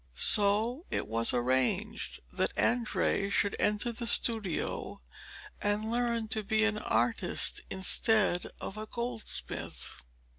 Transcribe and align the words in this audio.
So 0.15 0.87
it 0.89 1.07
was 1.07 1.31
arranged 1.31 2.21
that 2.33 2.57
Andrea 2.57 3.29
should 3.29 3.55
enter 3.59 3.91
the 3.91 4.07
studio 4.07 4.99
and 5.61 5.91
learn 5.91 6.27
to 6.29 6.41
be 6.43 6.63
an 6.65 6.79
artist 6.79 7.61
instead 7.69 8.47
of 8.59 8.77
a 8.77 8.87
goldsmith. 8.87 10.01